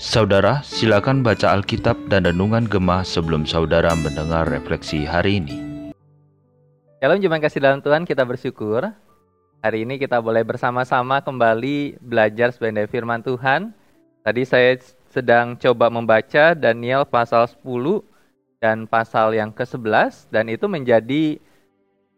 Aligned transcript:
Saudara, 0.00 0.64
silakan 0.64 1.20
baca 1.20 1.52
Alkitab 1.52 2.08
dan 2.08 2.24
Renungan 2.24 2.64
Gemah 2.64 3.04
sebelum 3.04 3.44
saudara 3.44 3.92
mendengar 3.92 4.48
refleksi 4.48 5.04
hari 5.04 5.44
ini. 5.44 5.56
Shalom 7.04 7.20
jemaat 7.20 7.44
kasih 7.44 7.60
dalam 7.60 7.84
Tuhan, 7.84 8.08
kita 8.08 8.24
bersyukur. 8.24 8.88
Hari 9.60 9.84
ini 9.84 10.00
kita 10.00 10.16
boleh 10.24 10.40
bersama-sama 10.40 11.20
kembali 11.20 12.00
belajar 12.00 12.56
sebenarnya 12.56 12.88
firman 12.88 13.20
Tuhan. 13.20 13.76
Tadi 14.24 14.42
saya 14.48 14.80
sedang 15.12 15.60
coba 15.60 15.92
membaca 15.92 16.56
Daniel 16.56 17.04
pasal 17.04 17.52
10 17.52 18.00
dan 18.64 18.88
pasal 18.88 19.36
yang 19.36 19.52
ke-11 19.52 20.32
dan 20.32 20.48
itu 20.48 20.64
menjadi 20.64 21.36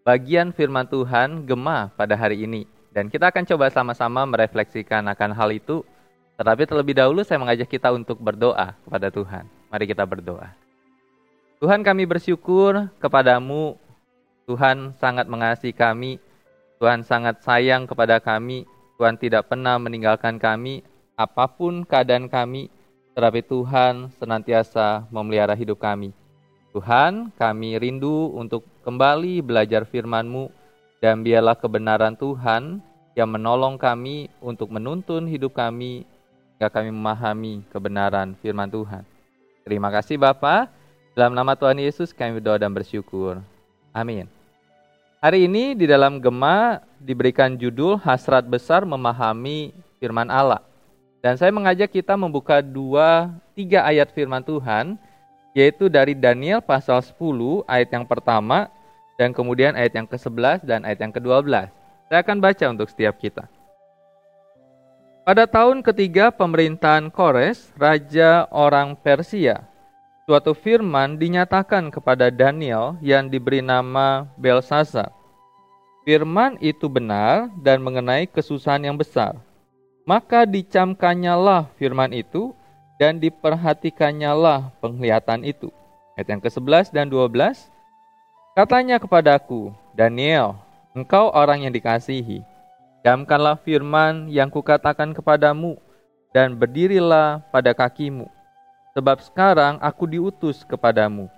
bagian 0.07 0.54
firman 0.54 0.86
Tuhan 0.86 1.43
Gemah 1.43 1.91
pada 1.98 2.14
hari 2.14 2.46
ini. 2.46 2.70
Dan 2.93 3.09
kita 3.09 3.32
akan 3.32 3.48
coba 3.48 3.72
sama-sama 3.72 4.29
merefleksikan 4.29 5.09
akan 5.09 5.32
hal 5.32 5.51
itu 5.52 5.80
tetapi 6.42 6.64
terlebih 6.64 6.96
dahulu 6.96 7.20
saya 7.23 7.38
mengajak 7.38 7.68
kita 7.68 7.92
untuk 7.92 8.16
berdoa 8.16 8.74
kepada 8.82 9.12
Tuhan. 9.12 9.45
Mari 9.68 9.84
kita 9.87 10.05
berdoa. 10.05 10.51
Tuhan 11.62 11.84
kami 11.84 12.09
bersyukur 12.09 12.88
kepadamu. 12.98 13.78
Tuhan 14.48 14.96
sangat 14.98 15.28
mengasihi 15.28 15.70
kami. 15.70 16.18
Tuhan 16.82 17.06
sangat 17.06 17.45
sayang 17.46 17.87
kepada 17.87 18.18
kami. 18.18 18.66
Tuhan 18.98 19.15
tidak 19.23 19.54
pernah 19.54 19.79
meninggalkan 19.79 20.40
kami 20.40 20.82
apa 21.15 21.46
pun 21.46 21.87
keadaan 21.87 22.27
kami. 22.27 22.73
Tetapi 23.15 23.40
Tuhan 23.46 24.10
senantiasa 24.16 25.06
memelihara 25.15 25.54
hidup 25.54 25.79
kami. 25.79 26.10
Tuhan, 26.73 27.29
kami 27.37 27.77
rindu 27.77 28.32
untuk 28.32 28.65
kembali 28.80 29.45
belajar 29.45 29.84
firman-Mu 29.84 30.48
dan 31.02 31.27
biarlah 31.27 31.59
kebenaran 31.59 32.15
Tuhan 32.15 32.79
yang 33.19 33.27
menolong 33.27 33.74
kami 33.74 34.30
untuk 34.38 34.70
menuntun 34.70 35.27
hidup 35.27 35.59
kami 35.59 36.06
hingga 36.55 36.70
kami 36.70 36.95
memahami 36.95 37.66
kebenaran 37.74 38.38
firman 38.38 38.71
Tuhan. 38.71 39.02
Terima 39.66 39.91
kasih 39.91 40.15
Bapa. 40.15 40.71
Dalam 41.18 41.35
nama 41.35 41.59
Tuhan 41.59 41.82
Yesus 41.82 42.15
kami 42.15 42.38
berdoa 42.38 42.57
dan 42.63 42.71
bersyukur. 42.71 43.43
Amin. 43.91 44.30
Hari 45.18 45.51
ini 45.51 45.74
di 45.74 45.91
dalam 45.91 46.23
Gema 46.23 46.79
diberikan 47.02 47.59
judul 47.59 47.98
Hasrat 47.98 48.46
Besar 48.46 48.87
Memahami 48.87 49.74
Firman 49.98 50.30
Allah. 50.30 50.63
Dan 51.19 51.35
saya 51.35 51.51
mengajak 51.51 51.91
kita 51.91 52.15
membuka 52.15 52.63
dua, 52.63 53.30
tiga 53.54 53.87
ayat 53.87 54.10
firman 54.10 54.43
Tuhan, 54.43 54.98
yaitu 55.54 55.87
dari 55.87 56.19
Daniel 56.19 56.59
pasal 56.59 56.98
10 56.98 57.63
ayat 57.71 57.95
yang 57.95 58.02
pertama, 58.02 58.66
dan 59.16 59.32
kemudian 59.32 59.77
ayat 59.77 59.96
yang 59.96 60.09
ke-11 60.09 60.65
dan 60.65 60.85
ayat 60.85 61.01
yang 61.01 61.13
ke-12. 61.13 61.68
Saya 62.13 62.18
akan 62.21 62.38
baca 62.45 62.65
untuk 62.68 62.88
setiap 62.93 63.16
kita. 63.16 63.49
Pada 65.22 65.47
tahun 65.47 65.87
ketiga 65.87 66.34
pemerintahan 66.34 67.06
Kores, 67.09 67.71
raja 67.78 68.50
orang 68.50 68.99
Persia, 68.99 69.62
suatu 70.27 70.50
firman 70.50 71.15
dinyatakan 71.15 71.94
kepada 71.94 72.27
Daniel 72.28 72.99
yang 72.99 73.31
diberi 73.31 73.62
nama 73.62 74.27
Belshazzar. 74.34 75.15
Firman 76.03 76.59
itu 76.59 76.91
benar 76.91 77.49
dan 77.62 77.78
mengenai 77.81 78.26
kesusahan 78.26 78.82
yang 78.82 78.99
besar. 78.99 79.38
Maka 80.03 80.43
dicamkannya 80.43 81.38
firman 81.78 82.10
itu 82.10 82.50
dan 82.99 83.22
diperhatikannya 83.22 84.34
penglihatan 84.82 85.47
itu. 85.47 85.71
Ayat 86.19 86.28
yang 86.28 86.43
ke-11 86.43 86.91
dan 86.91 87.06
12. 87.09 87.72
Katanya 88.53 89.00
kepadaku, 89.00 89.72
Daniel, 89.97 90.60
engkau 90.92 91.32
orang 91.32 91.64
yang 91.64 91.72
dikasihi 91.72 92.44
Damkanlah 93.00 93.56
firman 93.64 94.28
yang 94.28 94.53
kukatakan 94.53 95.16
kepadamu, 95.16 95.81
dan 96.36 96.53
berdirilah 96.53 97.41
pada 97.48 97.72
kakimu, 97.72 98.28
sebab 98.92 99.25
sekarang 99.25 99.80
aku 99.80 100.04
diutus 100.04 100.62
kepadamu. 100.69 101.32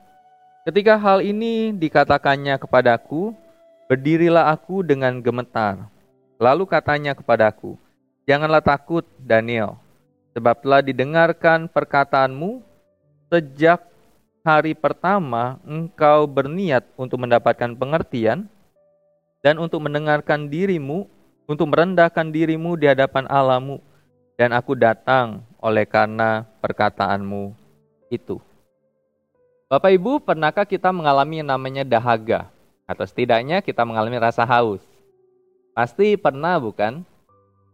Ketika 0.66 0.98
hal 0.98 1.22
ini 1.22 1.70
dikatakannya 1.70 2.58
kepadaku, 2.58 3.30
berdirilah 3.86 4.50
aku 4.50 4.82
dengan 4.82 5.22
gemetar. 5.22 5.86
Lalu 6.42 6.66
katanya 6.66 7.14
kepadaku, 7.14 7.78
Janganlah 8.26 8.60
takut, 8.60 9.06
Daniel, 9.22 9.78
sebab 10.34 10.66
telah 10.66 10.82
didengarkan 10.82 11.70
perkataanmu 11.70 12.58
sejak 13.30 13.94
hari 14.44 14.77
pertama 14.77 15.59
engkau 15.65 16.28
berniat 16.28 16.84
untuk 17.00 17.25
mendapatkan 17.25 17.72
pengertian 17.75 18.47
dan 19.41 19.56
untuk 19.56 19.81
mendengarkan 19.81 20.53
dirimu 20.53 21.09
untuk 21.44 21.69
merendahkan 21.69 22.32
dirimu 22.32 22.77
di 22.77 22.88
hadapan 22.88 23.28
Allahmu, 23.28 23.81
dan 24.34 24.50
aku 24.56 24.72
datang 24.75 25.44
oleh 25.60 25.84
karena 25.84 26.49
perkataanmu 26.60 27.53
itu. 28.09 28.41
Bapak 29.69 29.91
Ibu, 29.97 30.21
pernahkah 30.22 30.65
kita 30.69 30.93
mengalami 30.93 31.41
yang 31.41 31.50
namanya 31.50 31.83
dahaga? 31.83 32.49
Atau 32.84 33.09
setidaknya 33.09 33.65
kita 33.65 33.81
mengalami 33.84 34.21
rasa 34.21 34.44
haus? 34.44 34.84
Pasti 35.72 36.21
pernah 36.21 36.60
bukan? 36.60 37.00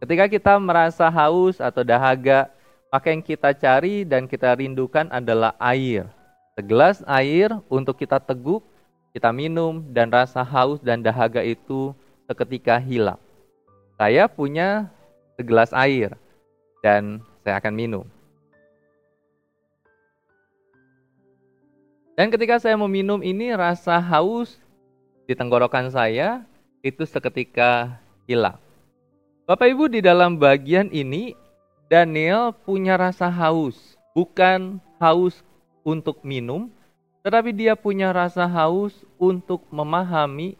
Ketika 0.01 0.25
kita 0.31 0.53
merasa 0.57 1.11
haus 1.11 1.61
atau 1.61 1.83
dahaga, 1.85 2.49
maka 2.89 3.11
yang 3.11 3.21
kita 3.21 3.53
cari 3.53 4.07
dan 4.07 4.25
kita 4.25 4.55
rindukan 4.55 5.11
adalah 5.13 5.53
air. 5.61 6.09
Segelas 6.55 7.03
air 7.07 7.55
untuk 7.71 7.95
kita 7.95 8.19
teguk, 8.19 8.63
kita 9.15 9.31
minum, 9.31 9.83
dan 9.91 10.11
rasa 10.11 10.43
haus 10.43 10.79
dan 10.83 10.99
dahaga 10.99 11.41
itu 11.43 11.95
seketika 12.27 12.79
hilang 12.79 13.19
saya 14.01 14.25
punya 14.25 14.89
segelas 15.37 15.69
air 15.77 16.17
dan 16.81 17.21
saya 17.45 17.61
akan 17.61 17.73
minum. 17.77 18.05
Dan 22.17 22.33
ketika 22.33 22.57
saya 22.57 22.73
meminum 22.81 23.21
ini 23.21 23.53
rasa 23.53 24.01
haus 24.01 24.57
di 25.29 25.37
tenggorokan 25.37 25.93
saya 25.93 26.41
itu 26.81 27.05
seketika 27.05 27.93
hilang. 28.25 28.57
Bapak 29.45 29.69
Ibu 29.69 29.85
di 29.93 30.01
dalam 30.01 30.41
bagian 30.41 30.89
ini 30.89 31.37
Daniel 31.85 32.57
punya 32.57 32.97
rasa 32.97 33.29
haus, 33.29 33.77
bukan 34.17 34.81
haus 34.97 35.45
untuk 35.81 36.21
minum, 36.21 36.69
tetapi 37.21 37.53
dia 37.53 37.77
punya 37.77 38.09
rasa 38.09 38.49
haus 38.49 38.93
untuk 39.21 39.65
memahami, 39.69 40.57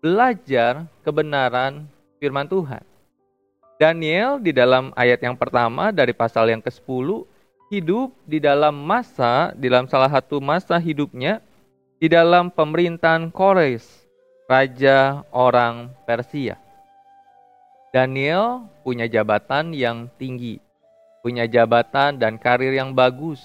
belajar 0.00 0.84
kebenaran 1.04 1.88
firman 2.20 2.48
Tuhan. 2.48 2.84
Daniel 3.80 4.38
di 4.38 4.54
dalam 4.54 4.94
ayat 4.94 5.20
yang 5.20 5.34
pertama 5.34 5.90
dari 5.90 6.14
pasal 6.14 6.48
yang 6.48 6.62
ke-10 6.62 7.26
hidup 7.72 8.14
di 8.24 8.38
dalam 8.38 8.72
masa, 8.72 9.50
di 9.56 9.66
dalam 9.66 9.90
salah 9.90 10.08
satu 10.08 10.38
masa 10.38 10.78
hidupnya 10.78 11.42
di 11.98 12.12
dalam 12.12 12.52
pemerintahan 12.52 13.32
Kores, 13.32 13.86
raja 14.44 15.24
orang 15.32 15.88
Persia. 16.04 16.60
Daniel 17.94 18.66
punya 18.84 19.08
jabatan 19.08 19.72
yang 19.72 20.10
tinggi, 20.20 20.60
punya 21.24 21.48
jabatan 21.48 22.20
dan 22.20 22.36
karir 22.36 22.74
yang 22.74 22.92
bagus, 22.92 23.40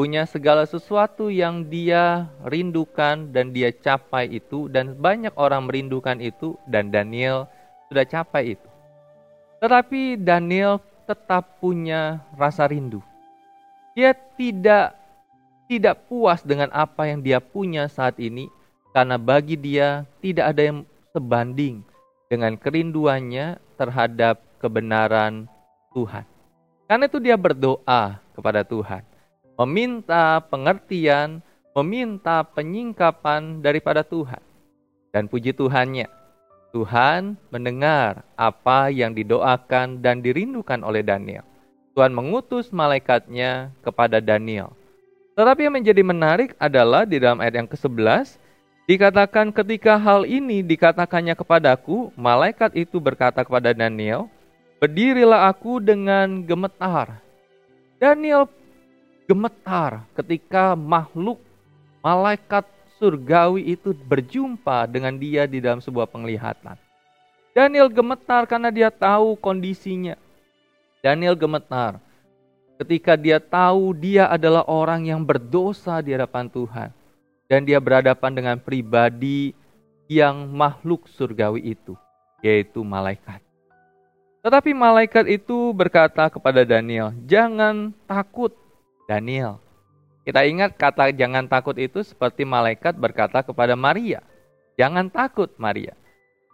punya 0.00 0.24
segala 0.24 0.64
sesuatu 0.64 1.28
yang 1.28 1.68
dia 1.68 2.32
rindukan 2.48 3.28
dan 3.36 3.52
dia 3.52 3.68
capai 3.68 4.32
itu 4.32 4.64
dan 4.72 4.96
banyak 4.96 5.36
orang 5.36 5.68
merindukan 5.68 6.16
itu 6.24 6.56
dan 6.64 6.88
Daniel 6.88 7.44
sudah 7.92 8.08
capai 8.08 8.56
itu. 8.56 8.64
Tetapi 9.60 10.16
Daniel 10.16 10.80
tetap 11.04 11.60
punya 11.60 12.24
rasa 12.32 12.64
rindu. 12.64 13.04
Dia 13.92 14.16
tidak 14.40 14.96
tidak 15.68 16.08
puas 16.08 16.40
dengan 16.40 16.72
apa 16.72 17.04
yang 17.04 17.20
dia 17.20 17.36
punya 17.36 17.84
saat 17.84 18.16
ini 18.16 18.48
karena 18.96 19.20
bagi 19.20 19.60
dia 19.60 20.08
tidak 20.24 20.56
ada 20.56 20.62
yang 20.64 20.78
sebanding 21.12 21.84
dengan 22.32 22.56
kerinduannya 22.56 23.60
terhadap 23.76 24.40
kebenaran 24.64 25.44
Tuhan. 25.92 26.24
Karena 26.88 27.04
itu 27.04 27.20
dia 27.20 27.36
berdoa 27.36 28.16
kepada 28.32 28.64
Tuhan, 28.64 29.04
meminta 29.60 30.40
pengertian, 30.48 31.44
meminta 31.76 32.40
penyingkapan 32.40 33.60
daripada 33.60 34.00
Tuhan. 34.00 34.40
Dan 35.12 35.28
puji 35.28 35.52
Tuhannya, 35.52 36.08
Tuhan 36.72 37.36
mendengar 37.52 38.24
apa 38.40 38.88
yang 38.88 39.12
didoakan 39.12 40.00
dan 40.00 40.24
dirindukan 40.24 40.80
oleh 40.80 41.04
Daniel. 41.04 41.44
Tuhan 41.92 42.16
mengutus 42.16 42.72
malaikatnya 42.72 43.74
kepada 43.84 44.22
Daniel. 44.24 44.72
Tetapi 45.36 45.68
yang 45.68 45.76
menjadi 45.76 46.02
menarik 46.06 46.56
adalah 46.56 47.04
di 47.04 47.20
dalam 47.20 47.42
ayat 47.42 47.60
yang 47.60 47.68
ke-11, 47.68 48.40
dikatakan 48.88 49.52
ketika 49.52 50.00
hal 50.00 50.24
ini 50.24 50.64
dikatakannya 50.64 51.36
kepadaku, 51.36 52.14
malaikat 52.16 52.72
itu 52.78 52.96
berkata 52.96 53.44
kepada 53.44 53.76
Daniel, 53.76 54.30
Berdirilah 54.80 55.52
aku 55.52 55.76
dengan 55.76 56.40
gemetar. 56.40 57.20
Daniel 58.00 58.48
gemetar 59.30 60.02
ketika 60.18 60.74
makhluk 60.74 61.38
malaikat 62.02 62.66
surgawi 62.98 63.78
itu 63.78 63.94
berjumpa 63.94 64.90
dengan 64.90 65.14
dia 65.14 65.46
di 65.46 65.62
dalam 65.62 65.78
sebuah 65.78 66.10
penglihatan. 66.10 66.74
Daniel 67.54 67.86
gemetar 67.86 68.42
karena 68.50 68.74
dia 68.74 68.90
tahu 68.90 69.38
kondisinya. 69.38 70.18
Daniel 70.98 71.38
gemetar 71.38 72.02
ketika 72.82 73.14
dia 73.14 73.38
tahu 73.38 73.94
dia 73.94 74.26
adalah 74.26 74.66
orang 74.66 75.06
yang 75.06 75.22
berdosa 75.22 76.02
di 76.02 76.10
hadapan 76.10 76.50
Tuhan. 76.50 76.90
Dan 77.50 77.66
dia 77.66 77.82
berhadapan 77.82 78.30
dengan 78.30 78.56
pribadi 78.62 79.50
yang 80.06 80.46
makhluk 80.54 81.10
surgawi 81.10 81.74
itu, 81.74 81.98
yaitu 82.46 82.78
malaikat. 82.86 83.42
Tetapi 84.38 84.70
malaikat 84.70 85.26
itu 85.26 85.74
berkata 85.74 86.30
kepada 86.30 86.62
Daniel, 86.62 87.10
"Jangan 87.26 87.90
takut, 88.06 88.54
Daniel." 89.10 89.58
Kita 90.22 90.46
ingat 90.46 90.78
kata 90.78 91.10
"jangan 91.10 91.50
takut" 91.50 91.74
itu 91.74 92.06
seperti 92.06 92.46
malaikat 92.46 92.94
berkata 92.94 93.42
kepada 93.42 93.74
Maria, 93.74 94.22
"Jangan 94.78 95.10
takut, 95.10 95.50
Maria." 95.58 95.98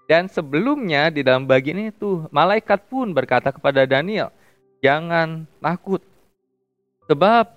Dan 0.07 0.31
sebelumnya 0.31 1.11
di 1.11 1.27
dalam 1.27 1.45
bagian 1.45 1.91
itu, 1.91 2.31
malaikat 2.31 2.87
pun 2.87 3.11
berkata 3.11 3.51
kepada 3.51 3.83
Daniel, 3.85 4.31
"Jangan 4.79 5.51
takut, 5.59 5.99
sebab 7.11 7.51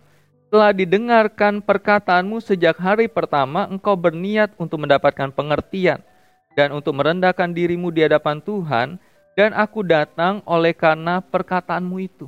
telah 0.49 0.73
didengarkan 0.73 1.61
perkataanmu 1.61 2.41
sejak 2.41 2.73
hari 2.81 3.05
pertama 3.05 3.69
engkau 3.69 3.93
berniat 3.93 4.49
untuk 4.57 4.81
mendapatkan 4.81 5.29
pengertian 5.29 6.01
dan 6.57 6.73
untuk 6.73 6.97
merendahkan 6.97 7.53
dirimu 7.53 7.93
di 7.93 8.01
hadapan 8.01 8.41
Tuhan, 8.41 8.97
dan 9.37 9.53
aku 9.53 9.85
datang 9.85 10.41
oleh 10.49 10.73
karena 10.73 11.21
perkataanmu 11.21 12.01
itu." 12.01 12.25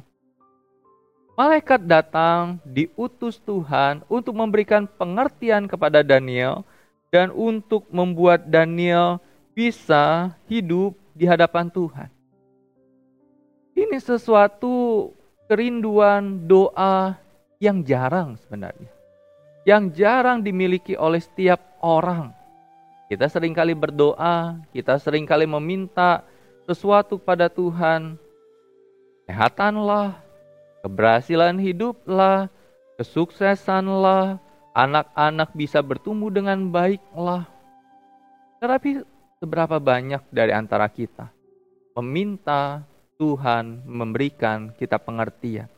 Malaikat 1.31 1.88
datang 1.88 2.60
diutus 2.68 3.39
Tuhan 3.39 4.04
untuk 4.12 4.36
memberikan 4.36 4.83
pengertian 4.83 5.63
kepada 5.63 6.04
Daniel 6.04 6.68
dan 7.07 7.31
untuk 7.31 7.88
membuat 7.88 8.51
Daniel 8.51 9.24
bisa 9.56 10.36
hidup 10.51 10.92
di 11.16 11.24
hadapan 11.24 11.72
Tuhan. 11.72 12.12
Ini 13.72 13.98
sesuatu 14.04 15.10
kerinduan 15.48 16.48
doa 16.48 17.16
yang 17.63 17.80
jarang 17.80 18.36
sebenarnya. 18.44 18.92
Yang 19.63 20.04
jarang 20.04 20.44
dimiliki 20.44 21.00
oleh 21.00 21.24
setiap 21.24 21.80
orang. 21.80 22.36
Kita 23.07 23.27
sering 23.31 23.56
kali 23.56 23.72
berdoa, 23.72 24.60
kita 24.75 25.00
sering 25.00 25.24
kali 25.24 25.48
meminta 25.48 26.24
sesuatu 26.68 27.19
pada 27.19 27.51
Tuhan. 27.51 28.16
Kesehatanlah, 29.27 30.31
keberhasilan 30.81 31.57
hiduplah, 31.57 32.50
kesuksesanlah, 32.98 34.42
anak-anak 34.74 35.50
bisa 35.54 35.81
bertumbuh 35.81 36.30
dengan 36.30 36.69
baiklah. 36.69 37.45
Tetapi 38.62 39.06
seberapa 39.42 39.81
banyak 39.81 40.22
dari 40.30 40.54
antara 40.54 40.86
kita 40.86 41.33
meminta 41.98 42.86
Tuhan 43.19 43.86
memberikan 43.86 44.74
kita 44.80 44.98
pengertian 44.98 45.69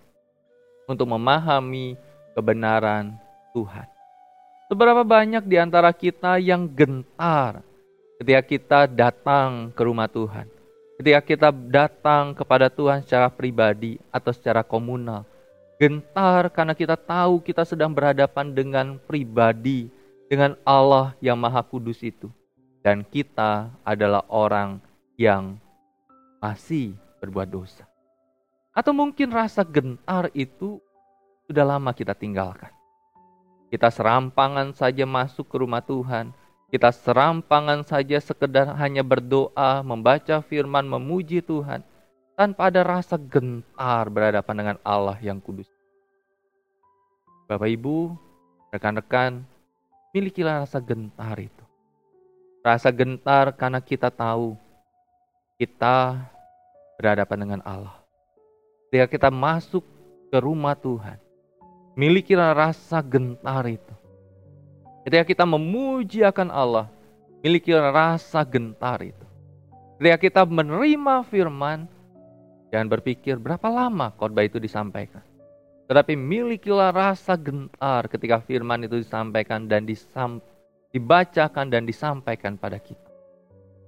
untuk 0.87 1.09
memahami 1.09 1.97
kebenaran 2.37 3.17
Tuhan. 3.51 3.87
Seberapa 4.71 5.03
banyak 5.03 5.43
di 5.45 5.57
antara 5.59 5.91
kita 5.91 6.39
yang 6.39 6.65
gentar 6.71 7.61
ketika 8.17 8.41
kita 8.41 8.79
datang 8.87 9.75
ke 9.75 9.81
rumah 9.83 10.07
Tuhan, 10.07 10.47
ketika 10.99 11.19
kita 11.21 11.49
datang 11.49 12.33
kepada 12.37 12.69
Tuhan 12.69 13.01
secara 13.01 13.31
pribadi 13.31 13.97
atau 14.13 14.31
secara 14.33 14.61
komunal. 14.61 15.25
Gentar 15.81 16.47
karena 16.53 16.77
kita 16.77 16.95
tahu 16.95 17.41
kita 17.43 17.65
sedang 17.65 17.91
berhadapan 17.91 18.53
dengan 18.53 18.95
pribadi, 19.01 19.89
dengan 20.29 20.55
Allah 20.63 21.17
yang 21.19 21.35
Maha 21.35 21.65
Kudus 21.65 21.99
itu 22.05 22.31
dan 22.83 23.01
kita 23.07 23.71
adalah 23.87 24.27
orang 24.27 24.77
yang 25.15 25.55
masih 26.43 26.93
berbuat 27.23 27.47
dosa. 27.47 27.87
Atau 28.75 28.91
mungkin 28.91 29.31
rasa 29.31 29.63
gentar 29.63 30.27
itu 30.35 30.83
sudah 31.47 31.63
lama 31.63 31.95
kita 31.95 32.11
tinggalkan. 32.11 32.69
Kita 33.71 33.87
serampangan 33.89 34.75
saja 34.75 35.07
masuk 35.07 35.47
ke 35.49 35.55
rumah 35.57 35.81
Tuhan. 35.81 36.35
Kita 36.73 36.89
serampangan 36.89 37.85
saja 37.85 38.17
sekedar 38.17 38.65
hanya 38.81 39.05
berdoa, 39.05 39.85
membaca 39.85 40.41
firman, 40.41 40.81
memuji 40.89 41.37
Tuhan. 41.37 41.85
Tanpa 42.33 42.73
ada 42.73 42.81
rasa 42.81 43.13
gentar 43.13 44.09
berhadapan 44.09 44.55
dengan 44.57 44.77
Allah 44.81 45.13
yang 45.21 45.37
kudus. 45.37 45.69
Bapak 47.45 47.69
Ibu, 47.69 48.17
rekan-rekan, 48.73 49.45
milikilah 50.17 50.65
rasa 50.65 50.81
gentar 50.81 51.37
itu. 51.37 51.61
Rasa 52.65 52.89
gentar 52.89 53.53
karena 53.53 53.77
kita 53.77 54.09
tahu 54.09 54.57
kita 55.61 56.25
berhadapan 56.97 57.37
dengan 57.37 57.61
Allah. 57.69 58.01
Ketika 58.89 59.05
kita 59.13 59.29
masuk 59.29 59.85
ke 60.33 60.41
rumah 60.41 60.73
Tuhan, 60.73 61.21
milikilah 61.93 62.49
rasa 62.57 62.97
gentar 63.05 63.61
itu. 63.69 63.93
Ketika 65.03 65.23
kita 65.27 65.43
memuji 65.43 66.23
akan 66.23 66.47
Allah, 66.51 66.87
milikilah 67.43 67.91
rasa 67.91 68.43
gentar 68.47 69.03
itu. 69.03 69.25
Ketika 69.99 70.17
kita 70.19 70.41
menerima 70.47 71.27
firman, 71.27 71.87
jangan 72.71 72.87
berpikir 72.87 73.35
berapa 73.39 73.67
lama 73.67 74.15
khotbah 74.15 74.47
itu 74.47 74.59
disampaikan. 74.59 75.23
Tetapi 75.91 76.15
milikilah 76.15 76.95
rasa 76.95 77.35
gentar 77.35 78.07
ketika 78.07 78.39
firman 78.39 78.87
itu 78.87 79.03
disampaikan 79.03 79.67
dan 79.67 79.83
disampaikan 79.83 80.53
dibacakan 80.93 81.73
dan 81.73 81.83
disampaikan 81.89 82.53
pada 82.55 82.77
kita. 82.77 83.09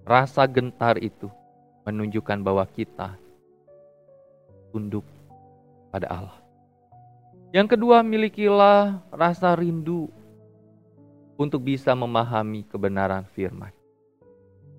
Rasa 0.04 0.50
gentar 0.50 0.98
itu 0.98 1.30
menunjukkan 1.86 2.42
bahwa 2.42 2.66
kita 2.66 3.14
tunduk 4.74 5.06
pada 5.94 6.10
Allah. 6.10 6.38
Yang 7.54 7.78
kedua, 7.78 8.02
milikilah 8.02 9.06
rasa 9.14 9.54
rindu 9.56 10.10
untuk 11.36 11.64
bisa 11.68 11.92
memahami 11.92 12.64
kebenaran 12.68 13.28
firman. 13.36 13.72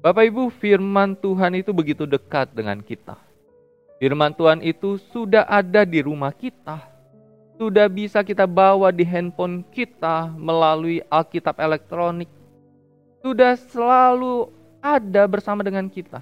Bapak 0.00 0.29
Ibu, 0.29 0.53
firman 0.56 1.17
Tuhan 1.17 1.56
itu 1.58 1.73
begitu 1.73 2.05
dekat 2.05 2.53
dengan 2.53 2.81
kita. 2.81 3.17
Firman 3.97 4.37
Tuhan 4.37 4.61
itu 4.61 5.00
sudah 5.12 5.49
ada 5.49 5.88
di 5.88 6.05
rumah 6.05 6.31
kita 6.32 6.97
sudah 7.56 7.88
bisa 7.88 8.20
kita 8.20 8.44
bawa 8.44 8.93
di 8.93 9.00
handphone 9.00 9.64
kita 9.73 10.29
melalui 10.37 11.00
Alkitab 11.08 11.56
elektronik. 11.56 12.29
Sudah 13.25 13.56
selalu 13.56 14.53
ada 14.85 15.25
bersama 15.25 15.64
dengan 15.64 15.88
kita. 15.88 16.20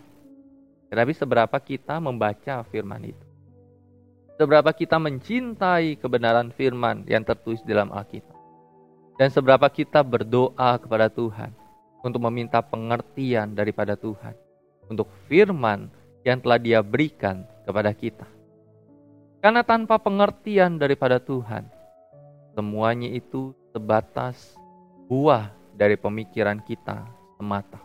Tetapi 0.88 1.12
seberapa 1.12 1.58
kita 1.58 1.98
membaca 1.98 2.62
firman 2.70 3.10
itu? 3.10 3.26
Seberapa 4.38 4.70
kita 4.70 4.98
mencintai 4.98 5.98
kebenaran 5.98 6.54
firman 6.54 7.02
yang 7.10 7.26
tertulis 7.26 7.62
dalam 7.66 7.90
Alkitab? 7.90 8.33
Dan 9.14 9.30
seberapa 9.30 9.70
kita 9.70 10.02
berdoa 10.02 10.74
kepada 10.78 11.06
Tuhan 11.06 11.54
untuk 12.02 12.20
meminta 12.26 12.58
pengertian 12.58 13.54
daripada 13.54 13.94
Tuhan 13.94 14.34
untuk 14.90 15.08
firman 15.30 15.88
yang 16.26 16.42
telah 16.42 16.58
Dia 16.58 16.80
berikan 16.82 17.46
kepada 17.62 17.94
kita. 17.94 18.26
Karena 19.38 19.60
tanpa 19.60 20.00
pengertian 20.00 20.80
daripada 20.80 21.20
Tuhan, 21.20 21.68
semuanya 22.56 23.12
itu 23.12 23.52
sebatas 23.76 24.56
buah 25.06 25.52
dari 25.76 26.00
pemikiran 26.00 26.64
kita 26.64 27.04
semata. 27.36 27.78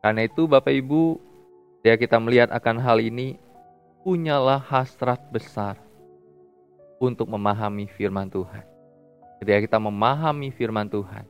Karena 0.00 0.26
itu 0.26 0.48
Bapak 0.48 0.72
Ibu, 0.72 1.20
dia 1.84 1.94
kita 2.00 2.18
melihat 2.18 2.50
akan 2.50 2.80
hal 2.80 2.98
ini, 2.98 3.38
punyalah 4.02 4.58
hasrat 4.58 5.20
besar 5.30 5.78
untuk 6.98 7.28
memahami 7.30 7.86
firman 7.86 8.26
Tuhan. 8.26 8.71
Ketika 9.42 9.58
kita 9.58 9.78
memahami 9.82 10.54
firman 10.54 10.86
Tuhan, 10.86 11.26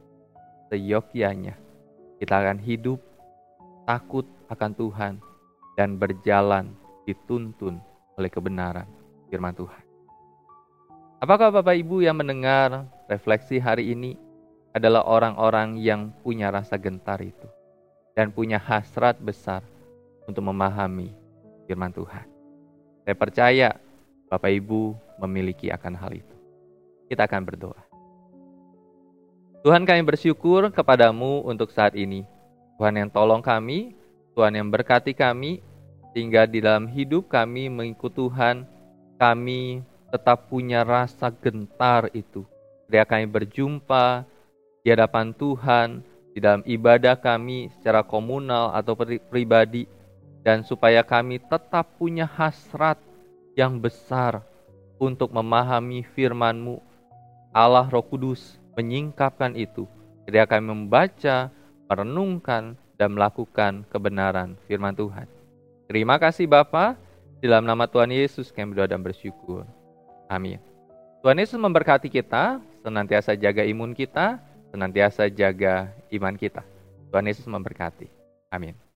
seyogyanya 0.68 1.56
kita 2.20 2.44
akan 2.44 2.60
hidup 2.60 3.00
takut 3.88 4.28
akan 4.52 4.76
Tuhan 4.76 5.14
dan 5.80 5.96
berjalan 5.96 6.76
dituntun 7.08 7.80
oleh 8.20 8.28
kebenaran 8.28 8.84
firman 9.32 9.56
Tuhan. 9.56 9.80
Apakah 11.24 11.56
Bapak 11.56 11.72
Ibu 11.72 12.04
yang 12.04 12.20
mendengar 12.20 12.84
refleksi 13.08 13.56
hari 13.56 13.96
ini 13.96 14.20
adalah 14.76 15.08
orang-orang 15.08 15.80
yang 15.80 16.12
punya 16.20 16.52
rasa 16.52 16.76
gentar 16.76 17.16
itu 17.24 17.48
dan 18.12 18.28
punya 18.28 18.60
hasrat 18.60 19.16
besar 19.24 19.64
untuk 20.28 20.44
memahami 20.44 21.16
firman 21.64 21.96
Tuhan? 21.96 22.28
Saya 23.08 23.16
percaya 23.16 23.68
Bapak 24.28 24.52
Ibu 24.52 25.00
memiliki 25.16 25.72
akan 25.72 25.96
hal 25.96 26.12
itu. 26.12 26.36
Kita 27.08 27.24
akan 27.24 27.48
berdoa. 27.48 27.91
Tuhan 29.62 29.86
kami 29.86 30.02
bersyukur 30.02 30.74
kepadamu 30.74 31.46
untuk 31.46 31.70
saat 31.70 31.94
ini. 31.94 32.26
Tuhan 32.82 32.98
yang 32.98 33.06
tolong 33.06 33.38
kami, 33.38 33.94
Tuhan 34.34 34.58
yang 34.58 34.66
berkati 34.66 35.14
kami, 35.14 35.62
sehingga 36.10 36.50
di 36.50 36.58
dalam 36.58 36.90
hidup 36.90 37.30
kami 37.30 37.70
mengikut 37.70 38.10
Tuhan, 38.10 38.66
kami 39.22 39.86
tetap 40.10 40.50
punya 40.50 40.82
rasa 40.82 41.30
gentar 41.30 42.10
itu. 42.10 42.42
Ketika 42.90 43.14
kami 43.14 43.30
berjumpa 43.30 44.26
di 44.82 44.90
hadapan 44.90 45.30
Tuhan, 45.30 46.02
di 46.34 46.42
dalam 46.42 46.66
ibadah 46.66 47.14
kami 47.14 47.70
secara 47.78 48.02
komunal 48.02 48.74
atau 48.74 48.98
pribadi 49.30 49.86
dan 50.42 50.66
supaya 50.66 51.06
kami 51.06 51.38
tetap 51.38 51.86
punya 52.02 52.26
hasrat 52.26 52.98
yang 53.54 53.78
besar 53.78 54.42
untuk 54.98 55.30
memahami 55.30 56.02
firman-Mu. 56.02 56.82
Allah 57.54 57.86
Roh 57.86 58.02
Kudus 58.02 58.61
menyingkapkan 58.78 59.56
itu 59.56 59.84
ketika 60.26 60.56
kami 60.56 60.72
membaca, 60.72 61.50
merenungkan, 61.90 62.78
dan 63.00 63.18
melakukan 63.18 63.82
kebenaran 63.90 64.54
firman 64.70 64.94
Tuhan. 64.94 65.26
Terima 65.90 66.22
kasih 66.22 66.46
Bapa, 66.46 66.94
dalam 67.42 67.66
nama 67.66 67.90
Tuhan 67.90 68.14
Yesus 68.14 68.54
kami 68.54 68.72
berdoa 68.72 68.94
dan 68.94 69.02
bersyukur. 69.02 69.66
Amin. 70.30 70.62
Tuhan 71.26 71.38
Yesus 71.38 71.58
memberkati 71.58 72.06
kita, 72.06 72.62
senantiasa 72.86 73.34
jaga 73.34 73.66
imun 73.66 73.90
kita, 73.94 74.38
senantiasa 74.70 75.26
jaga 75.26 75.90
iman 76.14 76.34
kita. 76.38 76.62
Tuhan 77.10 77.26
Yesus 77.26 77.46
memberkati. 77.50 78.06
Amin. 78.54 78.91